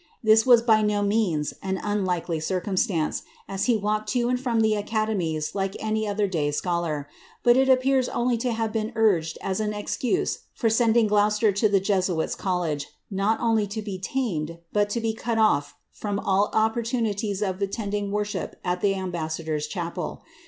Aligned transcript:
* 0.15 0.23
This 0.23 0.47
was 0.47 0.63
by 0.63 0.81
no 0.81 1.03
means 1.03 1.53
an 1.61 1.77
unlikely 1.83 2.39
circumstance, 2.39 3.21
as 3.47 3.65
he 3.65 3.77
walked 3.77 4.09
to 4.13 4.29
and 4.29 4.39
from 4.39 4.61
the 4.61 4.73
academies 4.73 5.53
like 5.53 5.77
any 5.79 6.07
other 6.07 6.25
day 6.25 6.49
scholar; 6.49 7.07
but 7.43 7.55
it 7.55 7.69
appears 7.69 8.09
only 8.09 8.35
to 8.37 8.51
have 8.51 8.73
been 8.73 8.91
urged 8.95 9.37
as 9.41 9.59
an 9.59 9.73
excuse 9.75 10.39
for 10.55 10.71
sending 10.71 11.05
Gloucester 11.05 11.51
to 11.51 11.69
the 11.69 11.79
Jesuits' 11.79 12.33
Col 12.33 12.61
lege, 12.61 12.87
not 13.11 13.39
only 13.41 13.67
to 13.67 13.83
be 13.83 13.99
tamed, 13.99 14.57
but 14.73 14.89
to 14.89 14.99
be 14.99 15.13
cut 15.13 15.37
off 15.37 15.75
from 15.91 16.17
all 16.17 16.49
opportunities 16.51 17.43
of 17.43 17.61
attending 17.61 18.09
worship 18.11 18.55
at 18.63 18.81
the 18.81 18.95
ambassador's 18.95 19.67
chapel. 19.67 20.23